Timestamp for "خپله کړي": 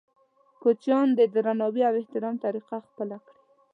2.89-3.37